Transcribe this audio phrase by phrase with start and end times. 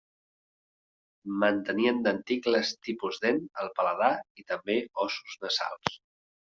[1.43, 6.05] Mantenien denticles tipus dent al paladar i també ossos nasals.